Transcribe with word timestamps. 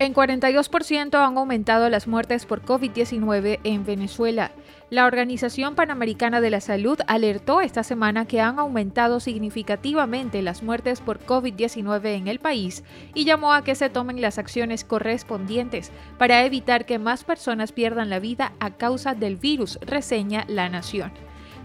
En 0.00 0.14
42% 0.14 1.14
han 1.16 1.36
aumentado 1.36 1.88
las 1.88 2.06
muertes 2.06 2.46
por 2.46 2.62
COVID-19 2.62 3.58
en 3.64 3.84
Venezuela. 3.84 4.52
La 4.90 5.06
Organización 5.06 5.74
Panamericana 5.74 6.40
de 6.40 6.50
la 6.50 6.60
Salud 6.60 7.00
alertó 7.08 7.60
esta 7.60 7.82
semana 7.82 8.24
que 8.24 8.40
han 8.40 8.60
aumentado 8.60 9.18
significativamente 9.18 10.40
las 10.40 10.62
muertes 10.62 11.00
por 11.00 11.18
COVID-19 11.18 12.14
en 12.14 12.28
el 12.28 12.38
país 12.38 12.84
y 13.12 13.24
llamó 13.24 13.52
a 13.52 13.64
que 13.64 13.74
se 13.74 13.90
tomen 13.90 14.20
las 14.20 14.38
acciones 14.38 14.84
correspondientes 14.84 15.90
para 16.16 16.44
evitar 16.44 16.86
que 16.86 17.00
más 17.00 17.24
personas 17.24 17.72
pierdan 17.72 18.08
la 18.08 18.20
vida 18.20 18.52
a 18.60 18.70
causa 18.70 19.14
del 19.14 19.36
virus, 19.36 19.80
reseña 19.82 20.44
La 20.46 20.68
Nación. 20.68 21.10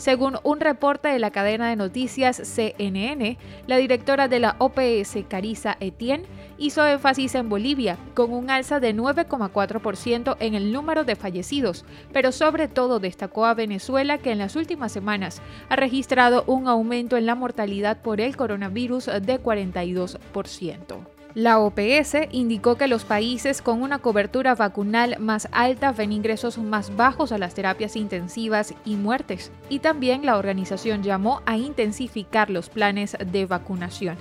Según 0.00 0.38
un 0.44 0.60
reporte 0.60 1.08
de 1.08 1.18
la 1.18 1.30
cadena 1.30 1.68
de 1.68 1.76
noticias 1.76 2.38
CNN, 2.38 3.36
la 3.66 3.76
directora 3.76 4.28
de 4.28 4.38
la 4.38 4.56
OPS, 4.56 5.18
Carisa 5.28 5.76
Etienne, 5.78 6.24
hizo 6.56 6.86
énfasis 6.86 7.34
en 7.34 7.50
Bolivia, 7.50 7.98
con 8.14 8.32
un 8.32 8.48
alza 8.48 8.80
de 8.80 8.94
9,4% 8.94 10.38
en 10.40 10.54
el 10.54 10.72
número 10.72 11.04
de 11.04 11.16
fallecidos, 11.16 11.84
pero 12.14 12.32
sobre 12.32 12.66
todo 12.66 12.98
destacó 12.98 13.44
a 13.44 13.52
Venezuela, 13.52 14.16
que 14.16 14.32
en 14.32 14.38
las 14.38 14.56
últimas 14.56 14.90
semanas 14.90 15.42
ha 15.68 15.76
registrado 15.76 16.44
un 16.46 16.66
aumento 16.66 17.18
en 17.18 17.26
la 17.26 17.34
mortalidad 17.34 18.00
por 18.00 18.22
el 18.22 18.38
coronavirus 18.38 19.04
de 19.04 19.38
42%. 19.38 21.19
La 21.34 21.60
OPS 21.60 22.16
indicó 22.32 22.74
que 22.74 22.88
los 22.88 23.04
países 23.04 23.62
con 23.62 23.82
una 23.82 24.00
cobertura 24.00 24.56
vacunal 24.56 25.16
más 25.20 25.48
alta 25.52 25.92
ven 25.92 26.12
ingresos 26.12 26.58
más 26.58 26.96
bajos 26.96 27.30
a 27.30 27.38
las 27.38 27.54
terapias 27.54 27.94
intensivas 27.94 28.74
y 28.84 28.96
muertes, 28.96 29.52
y 29.68 29.78
también 29.78 30.26
la 30.26 30.38
organización 30.38 31.04
llamó 31.04 31.40
a 31.46 31.56
intensificar 31.56 32.50
los 32.50 32.68
planes 32.68 33.16
de 33.24 33.46
vacunación. 33.46 34.16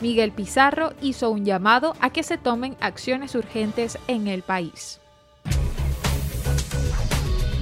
Miguel 0.00 0.32
Pizarro 0.32 0.92
hizo 1.00 1.30
un 1.30 1.44
llamado 1.44 1.94
a 2.00 2.10
que 2.10 2.24
se 2.24 2.38
tomen 2.38 2.76
acciones 2.80 3.36
urgentes 3.36 3.96
en 4.08 4.26
el 4.26 4.42
país. 4.42 5.00